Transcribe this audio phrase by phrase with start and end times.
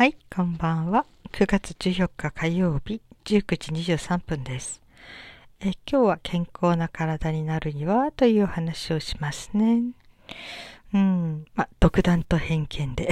[0.00, 1.04] はい、こんばんは。
[1.32, 4.80] 9月14日火曜日、19時23分です。
[5.60, 9.82] え今日は健康な体になるにはという話をしますね。
[10.94, 13.10] うん、ま独断と偏見で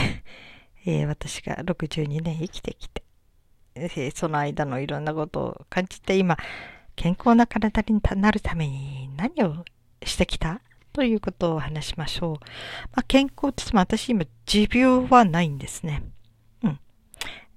[0.87, 3.03] えー、私が62年生きてきて、
[3.75, 6.39] えー、その間のいろんなことを感じて今、
[6.97, 9.63] 健康な体になるために何を
[10.03, 10.63] してきた？
[10.95, 12.47] ということを話しましょう。
[12.97, 16.03] ま、健康って言っても私今持病はないんですね。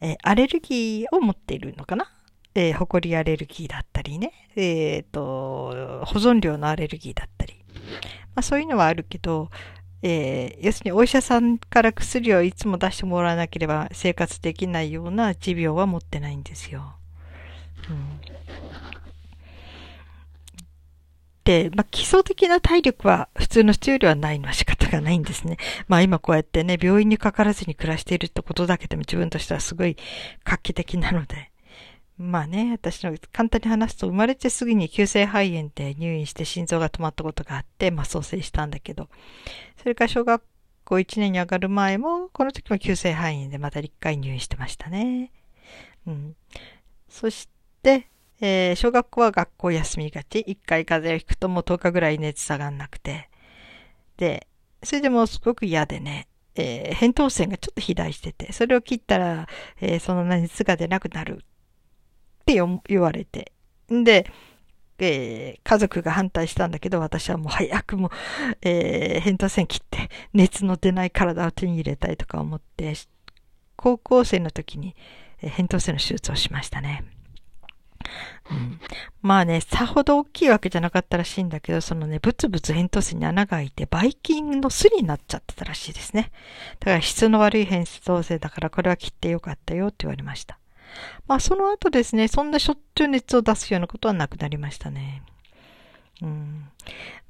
[0.02, 2.11] えー、アレルギーを持っているのかな？
[2.54, 4.33] えー、ホコリアレルギーだったりね。
[4.55, 7.64] えっ、ー、と、保存量のアレルギーだったり。
[8.36, 9.50] まあそういうのはあるけど、
[10.04, 16.95] えー、要するにお医者さんから薬をいつも出してもらわなければ生活できないような持病は持ってないんですよ。
[17.89, 18.33] うん、で、
[21.75, 25.57] まあ、基礎的な体力は普通の人よりはないのは仕方がないんですね。
[25.87, 29.97] まあ今こうやってね、病院にかからずに暮らしているってことだけでも自分としてはすごい
[30.43, 31.51] 画期的なので。
[32.17, 39.09] まあね、私の簡単に話すと生まれてすぐに急性肺炎で入院して心臓が止まったことがあって、まあ蘇生したんだけど、
[39.81, 40.44] それから小学
[40.83, 45.31] 校1年に上がる前も、この時も急性肺炎でまた1回入院してましたね。
[46.05, 46.36] うん。
[47.09, 47.50] そし
[47.81, 48.08] て、
[48.42, 50.39] えー、小学校は学校休みがち。
[50.39, 53.30] 1回風邪をひくともう10日ぐらい熱下がんなくて。
[54.17, 54.48] で、
[54.83, 59.48] それでもすごく嫌でね、えー、扁桃腺がちょっと肥大してて、それを切ったら、
[59.80, 61.44] えー、その熱が出なくなる
[62.42, 63.53] って言われて。
[63.94, 64.25] んで、
[64.98, 68.11] えー、家族が反対したんだけど、私はもう早くも、
[68.61, 72.95] えー、扁桃腺切って、熱の出ない体を手に入れたいとか思って、
[73.76, 74.95] 高校生の時に、
[75.42, 77.03] えー、扁桃腺の手術をしましたね。
[78.52, 78.80] うん、
[79.22, 86.32] まあね、さほど大きいわけじゃなかったらしいんだけど、そのね、ブツブツ扁桃腺に穴が開いて、バイキングの巣になっちゃってたらしいですね。
[86.80, 90.60] だから質の悪い扁桃腺だから、これは切ってよかったよって言われました。
[91.28, 95.24] まあその後ですね、そんなしょっちゅう熱を出すようなことはなくなりましたね。
[96.22, 96.70] うん。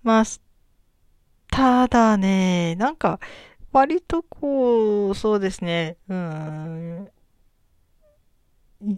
[0.03, 0.23] まあ、
[1.51, 3.19] ただね、なんか、
[3.71, 7.09] 割とこう、そうですね、うん、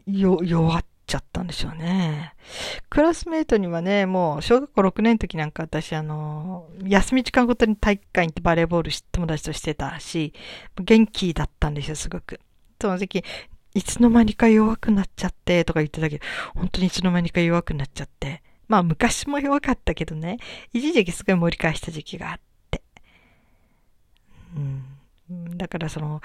[0.08, 2.34] よ、弱っちゃったんでしょうね。
[2.90, 10.34] クラスメイトにはね、もう小学校6年の時なんか私あの、休み時間ごとに体育館行ってバレーボール友達としてたし、
[10.82, 12.40] 元気だったんですよ、すごく。
[12.82, 13.24] その時、
[13.76, 16.26] いつの間にか弱くなっちゃってとか言ってたけど、
[16.56, 18.42] 本当にいつの間にか弱くなっちゃって。
[18.68, 20.38] まあ昔も弱かったけどね、
[20.74, 22.40] 一時期すごい盛り返した時期があっ
[22.72, 22.82] て。
[24.56, 24.60] う
[25.34, 25.58] ん。
[25.58, 26.22] だからその、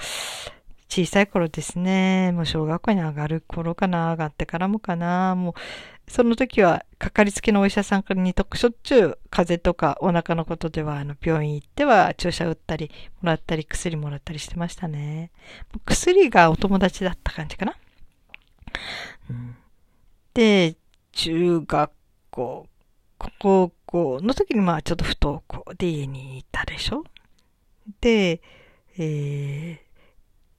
[0.89, 12.91] 小さい頃ですね、もう小学校に上がる頃かな、上がってからもかな、もう、その時は、かかりつけのお医者さんからにとしょっちゅう、風邪とかお腹のことでは、あの、病院行っては注射打ったり、
[13.21, 15.31] もらったり、薬もらったりしてましたね。
[15.85, 17.77] 薬がお友達だった感じかな。
[19.31, 19.57] うん、
[20.33, 20.77] で、
[21.13, 21.91] 中学
[22.31, 22.67] 校、
[23.39, 27.05] 高校の時にまあちょっと不登校で家にいたでしょ
[28.01, 28.41] で、
[28.97, 29.79] えー、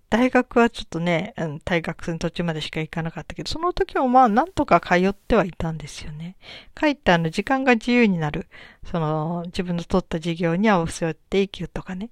[0.09, 6.36] 大学はちょっとね、うん、大学の途中までしか行かなかったけど、その時もまあなんとか通ってはいたんですよね。
[6.75, 8.48] 帰ってあの時間が自由になる、
[8.90, 12.09] その自分の取った授業に合わせていくとかね。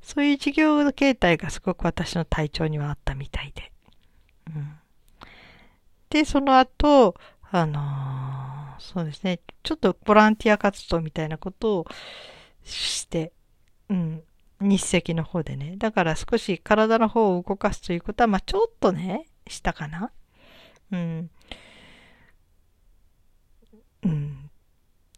[0.00, 3.72] そういう授業形態がすごく私の体調にはあったみたいで。
[4.46, 4.78] うん、
[6.08, 7.16] で、その後、
[7.50, 11.86] あのー、そうですね、ちょっとボランティア活動みたいなことを
[12.62, 13.32] して、
[13.88, 14.22] うん、
[14.60, 15.74] 日赤の方でね。
[15.78, 20.10] だから少し体の方を動かすということは、まあちょっとね、したかな。
[20.92, 21.30] うん。
[24.02, 24.50] うん。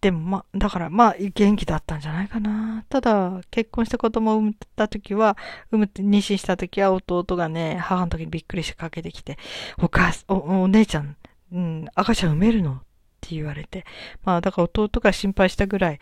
[0.00, 2.84] でもまあ、だからまあ元気だったんじゃないかな。
[2.88, 5.36] ただ、結婚して子供を産んだ時は、
[5.70, 9.38] 産む妊娠した時は弟がね、母の時にびっくりしてかけてきて、
[9.78, 11.16] お母さん、おお姉ちゃん、
[11.52, 12.72] うん、赤ちゃん産めるの？
[12.72, 12.78] っ
[13.20, 13.84] て言われて。
[14.24, 16.00] まあだから弟が心配したぐらい、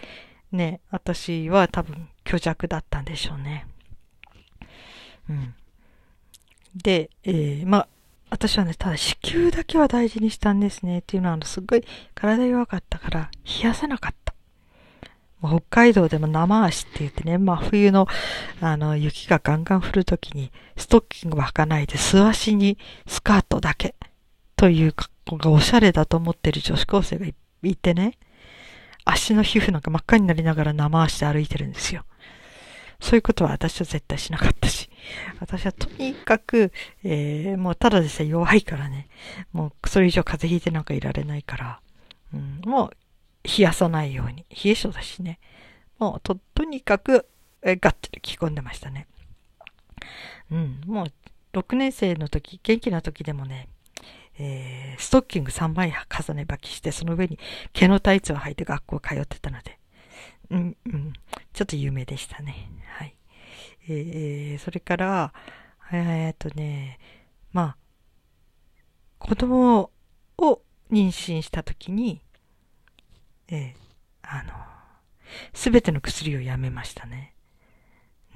[0.53, 3.67] ね、私は多分虚弱だったんでしょうね。
[5.29, 5.55] うん。
[6.75, 7.89] で、えー、まあ、
[8.31, 11.01] 私はね、ただ子宮だけは大事にしたんですね。
[11.01, 14.35] っていうのは、あの、すっごい体弱かったから、冷やせなかった。
[15.43, 18.07] 北海道でも生足って言ってね、真、まあ、冬の、
[18.61, 23.95] あの、雪がガンガン降るときに、ストッキングは履かないで、素足にスカートだけ、
[24.57, 27.27] という格好がおしゃれだと思ってる女子高生が
[27.63, 28.19] いてね、
[29.13, 32.05] 足の皮膚なんか真っ赤になりながら生足で歩いてるんですよ。
[33.01, 34.91] そういうことは私は絶対しなかったし。
[35.41, 36.73] 私はとにかく、
[37.03, 39.09] えー、もうただでさえ弱いからね。
[39.53, 41.81] もうそれ以上風邪ひいてなんかいられないから。
[42.35, 42.97] うん、もう
[43.45, 44.45] 冷やさないように。
[44.51, 45.41] 冷え性だしね。
[45.99, 47.27] もうと、とにかく、
[47.63, 49.07] えー、がっつり着込んでましたね。
[50.51, 51.13] うん、もう
[51.59, 53.69] 6年生の時、元気な時でもね、
[54.43, 57.39] えー、ストッキング3枚重ね履きして、その上に
[57.75, 59.79] 毛のタイツを履いて学校通ってたので、
[60.51, 61.13] うん、うん、
[61.53, 62.71] ちょっと有名でしたね。
[62.87, 63.15] はい。
[63.87, 65.35] えー、それから、
[65.93, 66.99] えー、っとね、
[67.53, 67.77] まあ、
[69.19, 69.91] 子供
[70.39, 72.23] を妊娠した時に、
[73.49, 73.77] えー、
[74.23, 74.53] あの、
[75.53, 77.35] すべての薬をやめましたね。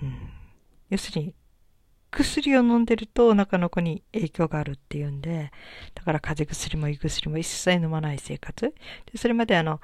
[0.02, 0.30] うん。
[0.90, 1.34] 要するに、
[2.14, 5.50] 薬を飲んでるとお腹の子に影響があるっていうんで、
[5.94, 8.74] だから風邪薬も胃薬も一切飲まない生活。
[9.12, 9.80] でそれまであの、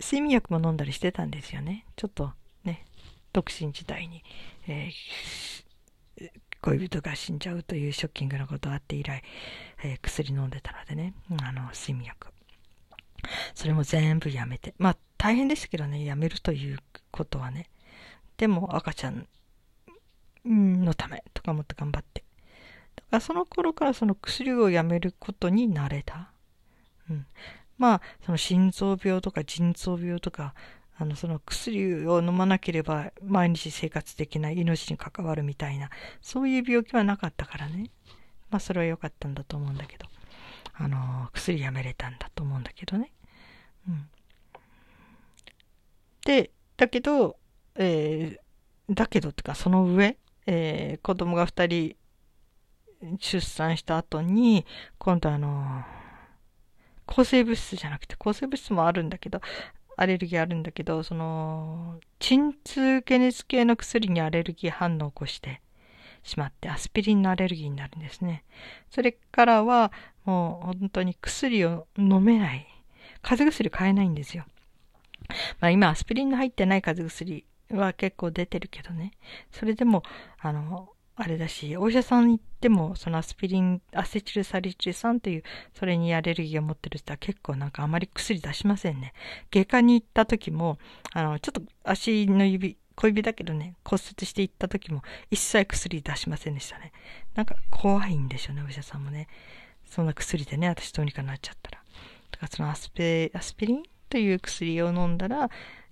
[0.00, 1.84] 睡眠薬も飲んだりしてたんですよね。
[1.96, 2.32] ちょっと
[2.64, 2.84] ね、
[3.32, 4.22] 独身時代に、
[4.68, 6.30] えー、
[6.60, 9.22] 恋人が死んじゃうというショッキングなことがあって以来、
[9.82, 12.28] えー、薬飲んでたのでね、あの、睡眠薬。
[13.54, 14.74] それも全部やめて。
[14.78, 16.78] まあ、大変でしたけどね、やめるという
[17.10, 17.70] ことはね。
[18.36, 19.26] でも、赤ちゃん
[20.44, 22.24] のためとか思って頑張って。
[22.96, 26.30] だからその頃からその薬をやめることになれた。
[27.10, 27.26] うん。
[27.76, 30.54] まあ、その心臓病とか腎臓病とか、
[30.96, 37.90] あの、その薬を飲まなければ毎日生活できない命に関わるみたいな、そういう病気はなかったからね。
[38.50, 40.06] まあ、それは良かったんだと思うんだけど。
[40.76, 43.12] あの、薬やめれたんだと思うんだけどね。
[43.88, 44.08] うん。
[46.24, 47.36] で、だけど、
[47.76, 54.64] えー、だけどってか、その上、えー、子供が2人出産した後に、
[54.98, 55.84] 今度あの、
[57.06, 59.40] 抗生物質じゃなくて、抗生物質もあるんだけど、
[59.96, 65.60] アレルギーあるんだけど、その、鎮痛解熱系の薬にアレルギー反応を起こして
[66.22, 68.44] しまって、アスピリンのアレルギーになるんですね。
[68.90, 69.92] それからは、
[70.24, 72.66] もう本当に薬を飲めない。
[73.22, 74.44] 風邪薬買えないんですよ。
[75.60, 79.12] まあ今、アスピリンの入ってない風邪薬は結構出てるけどね。
[79.50, 80.02] それでも、
[80.40, 89.12] あの、あれだし、お医者さん行っても、そのアスピリン、アセチルサリチル酸という、それにアレルギーを持ってる人は結構なんかあまり薬出しませんね。
[89.52, 90.78] 外科に行った時も、
[91.12, 96.92] あの、ちょっと足の指、小指だけどね、骨折して行った時も、一切薬出しませんでしたね。
[97.36, 99.28] なんか怖いんでしょうね、お医者さんもね。
[99.86, 101.78] そんな薬でね、私どうにかなっちゃったら。
[102.32, 105.48] だからそのアスペ、アスピリンという薬を飲んだら、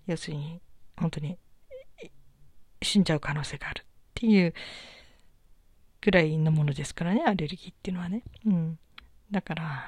[0.09, 0.61] 要するに、
[0.97, 1.39] 本当に
[2.85, 3.85] 死んじゃう可能性があるっ
[4.15, 4.55] ていう
[6.01, 8.23] ぐらいのものですからね、アレルギーっていうのはね。
[8.47, 8.79] うん。
[9.31, 9.85] だから、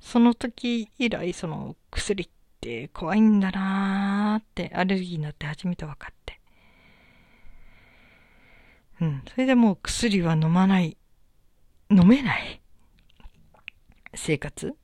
[0.00, 2.28] その時以来、その薬っ
[2.60, 6.40] て怖いんだなーって、アレルギーになって初めて分かって。
[9.00, 9.22] うん。
[9.28, 10.96] それでもう薬は飲まない、
[11.90, 12.60] 飲めない
[14.14, 14.74] 生活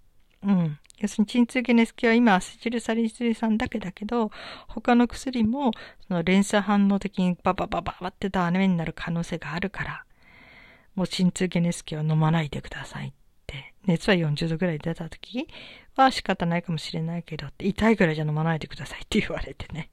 [0.42, 0.78] うん。
[0.98, 4.30] 要するに鎮痛解熱系は今アセチルサリチル酸だけだけど、
[4.66, 5.72] 他の薬も
[6.06, 10.04] その連鎖反応的にバババババってダメになる可能性があるから、
[10.94, 13.12] もう鎮痛解熱系は飲まないでくださいっ
[13.46, 13.74] て。
[13.86, 15.48] 熱は40度ぐらい出た時
[15.96, 19.90] は仕方ないかもしれないけどって、痛いぐらいじゃ飲まないでくださいって言われてね。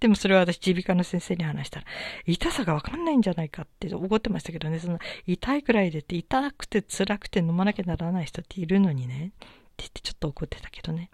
[0.00, 1.86] でもそれは私、耳鼻科の先生に話したら、
[2.26, 9.32] 痛さがわかんないんじゃないかって怒ってましたけどね、その痛いぐらいでって痛くて辛くて飲まなきゃならない人っているのにね。
[9.82, 11.10] 言ってちょっと怒ってたけどね。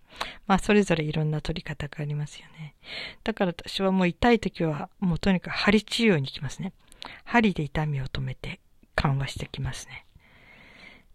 [0.46, 2.74] まあ、それぞれいろんな取り方がありますよね。
[3.24, 6.72] だから私はもう痛い時は、もうとにかく針治療に行きますね。
[7.24, 8.60] 針で痛みを止めて
[8.94, 10.06] 緩和してきますね。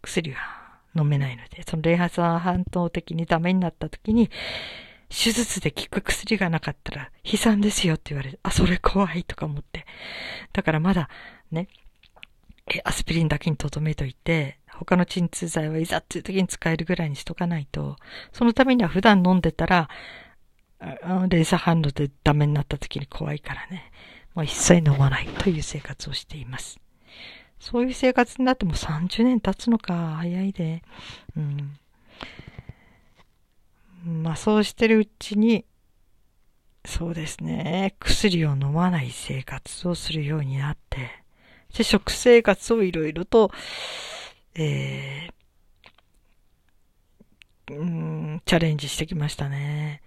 [0.01, 0.61] 薬は
[0.95, 4.29] 飲めないので、そのレイハサ反応的にダメになった時に、
[5.09, 9.85] 手術で効く薬がなかったら悲惨ですよって言われて、あ、それ怖いとか思って。
[10.53, 11.09] だからまだ
[11.51, 11.67] ね、
[12.67, 17.97] えアスピリンだけに留めといて、他の鎮痛剤はいざっていう時に使えるぐらいにしとかないと、
[18.31, 19.89] そのためには普段飲んでたら、
[21.29, 23.91] 連鎖反応でダメになった時に怖いからね、
[24.33, 26.79] もう一切飲まないという生活をしています。
[27.59, 30.81] そういう生活になっても30年経つのか、早いで。
[31.37, 31.77] うん。
[34.23, 35.65] まあそうしてるうちに、
[36.83, 41.20] そうですね、薬を飲まない生活をするようになって、
[41.75, 43.51] で、食生活をいろいろと、
[44.55, 50.01] えー、うん、チャレンジしてきましたね。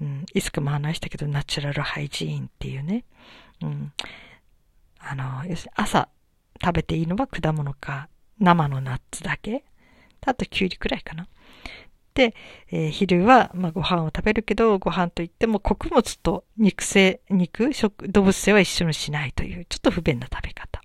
[0.00, 3.04] うん、いつかも話したけど、ナチュラルハイジーンっていうね。
[3.62, 3.92] うん、
[4.98, 6.08] あの、要するに朝
[6.62, 8.08] 食べていいのは果物か
[8.38, 9.64] 生のナッツだけ。
[10.26, 11.28] あと、きゅうりくらいかな。
[12.14, 12.34] で、
[12.70, 20.80] えー、昼は、まあ、ご飯を食べるけど、ご飯といっても穀物と肉性、肉、食、動物性は一緒にしないという、ちょっと不便な食べ方。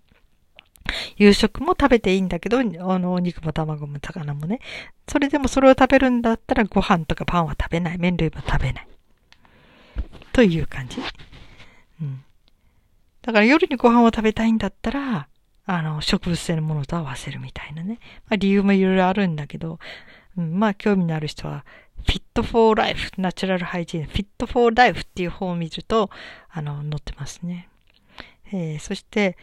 [1.17, 4.59] 夕食も食べていいんだけど、あの、お肉も卵も魚もね。
[5.07, 7.97] それでもそれを食べるんだったらご飯とかパンは食べない。
[7.97, 8.87] 麺類も食べない。
[10.33, 11.01] という感じ。
[12.01, 12.23] うん。
[13.21, 15.27] だから夜にご飯を食べたいんだったら、
[15.65, 17.99] あの、植物性のものと合わせるみたいなね。
[18.27, 19.79] まあ、理由もいろいろあるんだけど、
[20.37, 21.63] うん、まあ、興味のある人は、
[22.05, 26.09] Fit for Life, Natural Hygiene, Fit for Life っていう本を見ると、
[26.49, 27.69] あの、載ってますね。
[28.51, 29.37] えー、そして、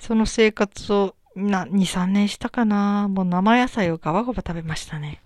[0.00, 3.08] その生活をな、2、3年したかな。
[3.08, 5.20] もう生野菜をガバガバ食べましたね。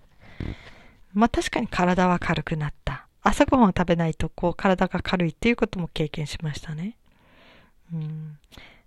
[1.13, 3.07] まあ確かに体は軽くなった。
[3.21, 6.97] 朝ごはんを食べないとこう体が軽いっていうことも経験しましたね。
[7.91, 8.37] うん。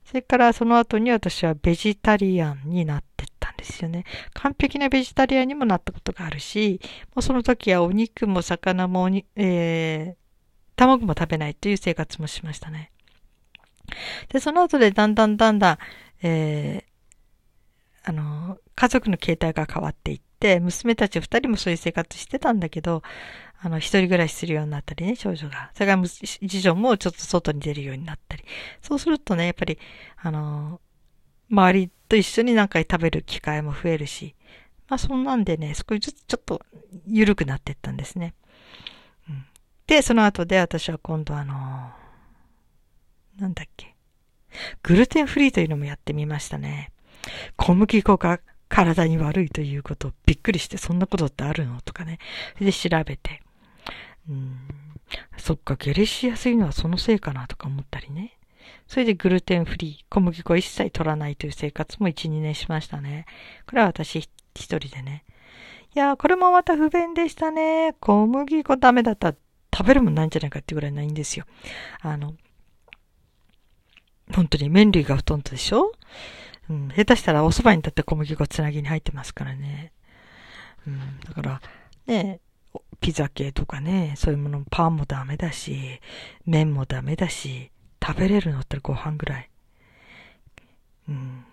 [0.04, 4.04] それからその後に私はベジタリアンになってったんですよね。
[4.34, 6.80] 完璧なベジタリアンにもなったことがあるし、
[7.14, 10.16] もうその時はお肉も魚もえー、
[10.76, 12.92] 卵も食べないっていう生活もしましたね。
[14.28, 15.78] で、その後でだんだんだんだん、
[16.22, 23.02] えー、あの、家族の形態が変わっていって、娘たち二人もそういう生活してたんだけど、
[23.60, 25.70] あの、一人暮らしするようになったりね、少女が。
[25.74, 28.44] それから次女もちょっと外に出るようになったり。
[28.82, 29.78] そうするとね、やっぱり、
[30.16, 30.80] あの、
[31.50, 34.34] 周りと一緒に何回食べる機会も増えるし、
[34.88, 36.62] まあそんなんでね、少しずつちょっと
[37.06, 38.34] 緩くなっていったんですね。
[39.28, 39.44] うん、
[39.86, 41.90] で、その後で私は今度あの、
[43.38, 43.94] なんだっけ？
[44.82, 46.90] グルテンフリーというのもやってみましたね。
[47.56, 51.80] 小麦粉が体に悪いということをびっくりして、そんなことってあるの？
[51.80, 52.18] とかね。
[52.54, 53.42] それで調べて。
[54.28, 54.58] うん、
[55.38, 58.38] そっか、下痢しやすいのはそのせいかなとか思ったりね。
[58.86, 63.24] それでグルテンフリー、小麦粉一切取らないという生活も1、2年しましたね。
[63.66, 65.24] これは私一人でね。
[65.94, 67.94] いやー、これもまた不便でしたね。
[68.00, 69.36] 小麦粉ダメだったら
[69.74, 71.46] 食べるもんないんじゃないかってぐらいないんですよ。
[72.02, 72.34] あの、
[74.32, 75.92] 本当に麺類がほとんどでしょ？
[76.70, 79.92] うん、下手したらお蕎麦にだって小麦粉つなぎに入ってますからね。
[80.86, 81.60] うん、だから、
[82.06, 82.40] ね、
[83.00, 86.00] ピザ系とかね、そういうものパンもダメだし、
[86.46, 87.70] 麺もダメだし、
[88.04, 89.50] 食べれるのってご飯ぐらい。
[91.08, 91.44] うん。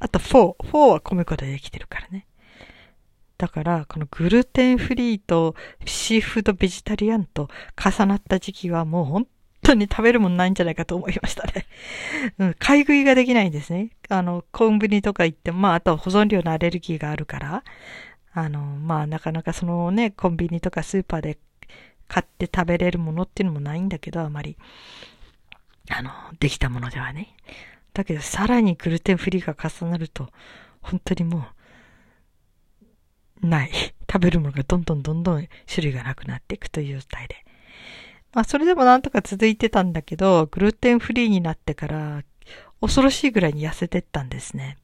[0.00, 0.66] あと、フォー。
[0.66, 2.26] フォーは米粉でできてるからね。
[3.36, 5.54] だから、このグルテンフリーと
[5.86, 9.28] シーフードベジタリアンと重なった時期はもう本
[9.68, 11.66] 当に食べるもんないんじゃないかと思いましたね。
[12.38, 13.90] うん、買い食いができないんですね。
[14.08, 17.64] あの、コンビニとか行っても、まあ、あと保存料のアレルギーがあるから、
[18.32, 21.38] あの、まあ、なかなかそのね、コンビニとかスーパーで
[22.06, 24.56] 買って食べれるものっていうのもないんだけど、あまり。
[25.90, 27.34] あの、できたものではね。
[27.94, 30.30] だけど、さらにグルテンフリーが重なると、
[30.80, 31.46] 本当にも
[33.42, 33.70] う、ない。
[34.10, 37.44] 食べるものがどんどんどんどん種類がなくなっていくという状態で。
[38.38, 42.22] まあ、それでもなんとか続いてたんだけど、グルテンフリーになってから、
[42.80, 44.76] 恐ろしいぐらいに痩せてったんですね。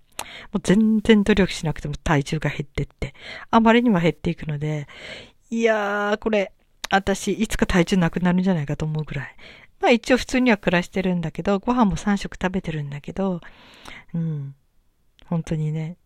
[0.52, 3.14] もう全然努力しなくても体重が減ってって、
[3.52, 4.88] あまりにも減っていくので、
[5.50, 6.50] いやー、これ、
[6.90, 9.36] 私、いつか体重なくなるんじゃないかと思うぐらい。
[9.80, 13.40] まあ一応普通には暮らしてるんだけど、ご飯も3食食べてるんだけど、
[14.14, 14.56] うん。
[15.26, 15.96] 本当にね。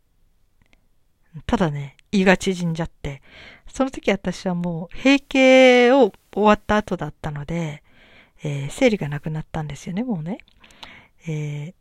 [1.47, 3.23] ただね、胃が縮んじゃって、
[3.66, 7.83] その時私はもう閉経を終わった後だったので、
[8.42, 10.38] えー、生理がなくなったんですよね、もうね。
[11.26, 11.75] えー、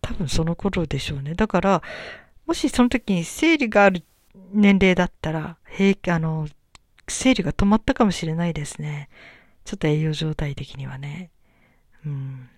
[0.00, 1.34] 多分その頃でしょうね。
[1.34, 1.82] だから、
[2.46, 4.02] もしその時に生理がある
[4.52, 6.48] 年齢だったら、平あの、
[7.08, 9.08] 生理が止まったかもしれないですね。
[9.64, 11.30] ちょっと栄養状態的にはね。
[12.04, 12.48] うん。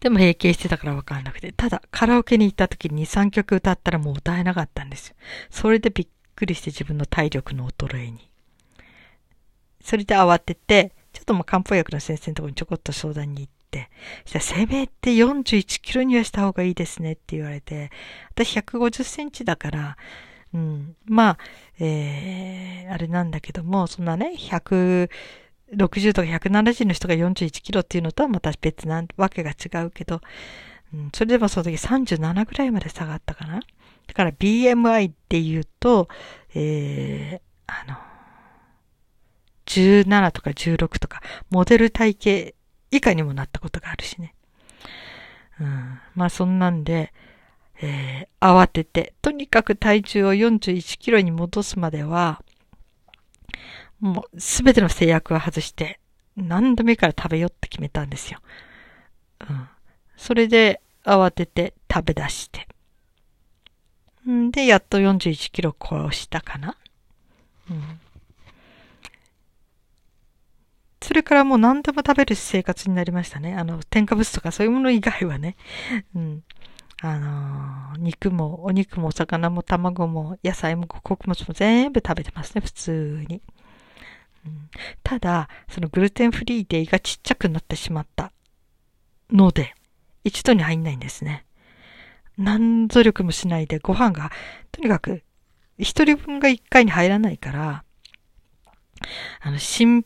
[0.00, 1.52] でも閉経してたからわかんなくて。
[1.52, 5.16] ただ、カラオケに行った時に2、3曲歌ったらもう歌えなかったんですよ。
[5.50, 8.30] それでびっくりして自分の体力の衰えに。
[9.82, 13.90] それで慌てて、ちょっともう漢方薬の先生のところにちょこっと相談に行って、
[14.24, 17.90] したらせめて41キロにはした方がいいですねって言われて、
[18.30, 19.96] 私150センチだから、
[20.52, 21.38] うん、まあ、
[21.78, 25.10] えー、あれなんだけども、そんなね、100、
[25.74, 30.20] 60とか170の人が41キロっていうのとはまた別なわけが違うけど、
[30.94, 33.60] うん、それでもその時37ぐらいまで下がったかな。
[34.06, 36.08] だから BMI って言うと、
[36.54, 37.96] えー、あの、
[39.66, 41.20] 17とか16とか、
[41.50, 42.56] モデル体型
[42.92, 44.34] 以下にもなったことがあるしね。
[45.60, 47.12] うん、まあそんなんで、
[47.82, 52.42] えー、慌てて、とにかく体重を41キロに戻すまでは、
[54.00, 56.00] もうすべての制約を外して、
[56.36, 58.40] 何度目から食べようって決めたんですよ。
[59.48, 59.68] うん。
[60.16, 62.68] それで慌てて食べ出して。
[64.28, 66.76] んで、やっと41キロ殺したかな。
[67.70, 68.00] うん。
[71.00, 73.54] それからもう何でも食べる生活になりましたね。
[73.54, 75.56] あの、添加物とかそういうもの以外はね。
[76.14, 76.42] うん。
[77.00, 83.40] あのー、肉も、お肉もお魚も卵も野菜も穀物も全部食べてますね、普通に。
[85.02, 88.32] ただ、そのグルテンフリーで胃がちっちゃくなってしまった
[89.30, 89.74] ので、
[90.24, 91.44] 一度に入んないんですね。
[92.36, 94.30] 何努力もしないでご飯が、
[94.72, 95.22] とにかく、
[95.78, 97.84] 一人分が一回に入らないから、
[99.40, 100.04] あの、心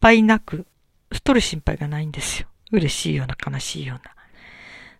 [0.00, 0.66] 配なく、
[1.12, 2.48] 太る心配がないんですよ。
[2.72, 4.00] 嬉しいような悲しいよ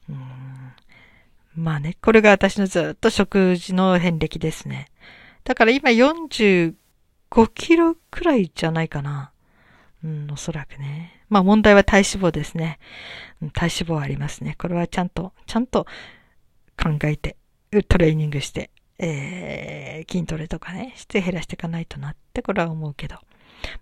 [0.08, 0.16] うな。
[0.16, 0.72] うん
[1.54, 4.86] まあね、これが私のずっと食事の遍歴ですね。
[5.44, 6.74] だから今45
[7.30, 9.30] 5キロくらいじゃないかな。
[10.02, 11.22] うん、おそらくね。
[11.28, 12.78] まあ問題は体脂肪ですね。
[13.52, 14.56] 体脂肪ありますね。
[14.58, 15.86] これはちゃんと、ちゃんと
[16.76, 17.36] 考えて、
[17.88, 23.16] トレーニングして、えー、筋トレとかね、して減らしていかないとなってこれは思うけど。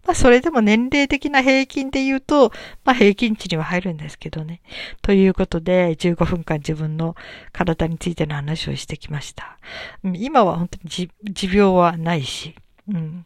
[0.04, 2.52] まあそれでも年齢的な平均で言うと、
[2.84, 4.60] まあ平均値には入るんですけどね。
[5.00, 7.14] ということで、15分間自分の
[7.52, 9.58] 体についての話をしてきました。
[10.04, 12.54] 今は本当に持病はないし、
[12.88, 13.24] うん。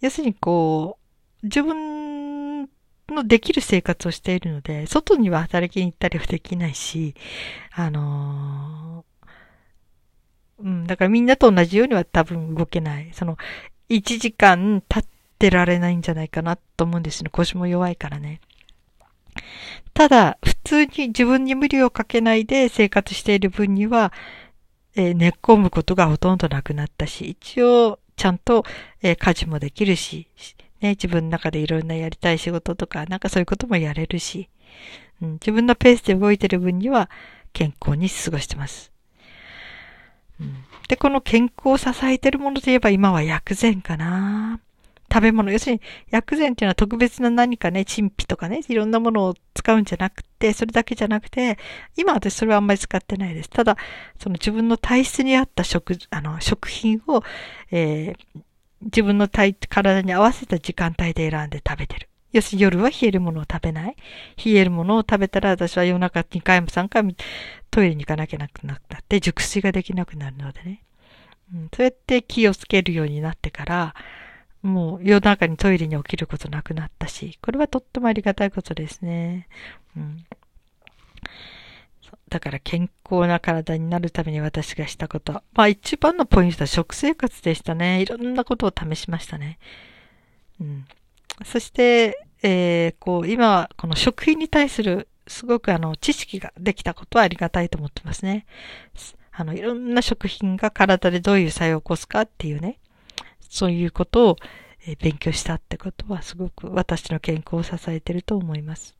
[0.00, 0.98] 要するにこ
[1.42, 2.62] う、自分
[3.08, 7.14] のできる生活をしているので、外には働きに行ったりはできないし、
[7.72, 13.10] あのー、うん、だからみんなと同じようには多分動けない。
[13.12, 13.36] その、
[13.88, 17.30] 1時間経ってられないんじゃないかなと思うんですね。
[17.30, 18.40] 腰も弱いからね。
[19.94, 24.12] ただ、普通に自分に無理をかけないで生活している分には、
[24.94, 28.64] えー、寝っ込むことがほとんどなくなったし、一応、ちゃんと、
[29.02, 30.28] えー、家事もできるし、
[30.80, 34.48] ね、自分の中でいろんなやりたい仕事とか、なんかそういうこともやれるし、
[35.22, 37.10] うん、自分のペースで動いてる分には
[37.52, 38.92] 健康に過ごしてます。
[40.40, 44.60] うん、で、この健康を支えてるものといえば今は薬膳かな。
[45.12, 45.50] 食べ物。
[45.52, 51.58] 要するに薬膳っていうのは特別な何かね、陳皮とかね、いろんなものを使うんじゃなくて、それだけじゃなくて、
[51.96, 53.50] 今私それはあんまり使ってないです。
[53.50, 53.76] ただ、
[54.18, 57.22] その自分の体質に合った食、あの、食品を、
[57.70, 58.40] えー、
[58.82, 62.08] 自分の体、体に合わせた時間帯で選んで食べてる。
[62.32, 63.96] 要するに夜は冷えるものを食べない。
[64.44, 67.12] 冷えるものを食べたら私は夜中2回も3回も
[67.70, 70.82] トイレに行かなきゃなくなって熟睡ができなくなるのでね。
[71.54, 73.94] うん、そうやって気をつけるようになってから、
[74.66, 79.48] もう夜中にトイレに起きることなくなったし、これはとってもありがたいことですね。
[79.96, 80.24] うん。
[82.28, 85.32] だから健康な体になるために私がしたこと。
[85.52, 88.02] まあ一番のポイントは食生活でしたね。
[88.02, 89.58] いろんなことを試しましたね。
[90.60, 90.84] うん。
[91.44, 98.46] そして、えー、こう、今は、この食品に対するすごくあの、知識ができたことはありがたいと思ってますね。
[99.32, 102.78] あの、いろんな食品が体でどういう作用を起こすかっていうね、
[103.50, 104.36] そういうことを
[105.00, 108.96] 勉強したってことはすごく私の健康を支えてると思います。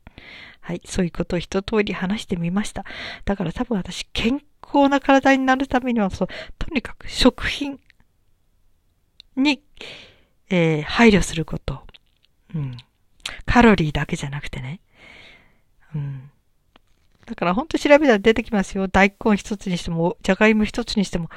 [0.60, 0.80] はい。
[0.84, 2.84] そういうことを一通り話してみました。
[3.24, 6.28] だから多分私、健康な体になるためには、そう、
[6.58, 7.78] とにかく食品
[9.36, 9.62] に、
[10.50, 11.86] えー、配慮すること。
[12.54, 12.76] うん。
[13.44, 14.80] カロリーだけじゃなくてね。
[15.94, 16.30] うん。
[17.26, 18.88] だから本当調べたら出てきますよ。
[18.88, 21.28] 大根一つにしても、じゃがいも一つにしても、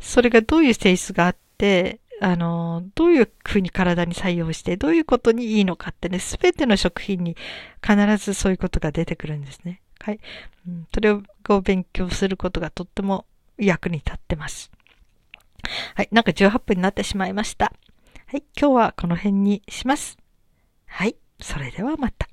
[0.00, 7.36] それがどういう性質があって、あの、どういうふうに体に作用して、どういうことにいいのかってね、すべての食品に
[7.86, 9.82] 必ずそういうことが出てくるんですね。
[10.00, 10.20] はい。
[10.66, 11.22] うん、それを
[11.62, 13.26] 勉強することがとっても
[13.58, 14.70] 役に立ってます。
[15.94, 16.08] はい。
[16.12, 17.72] なんか18分になってしまいました。
[18.26, 18.44] はい。
[18.58, 20.16] 今日はこの辺にします。
[20.86, 21.16] はい。
[21.40, 22.28] それではまた。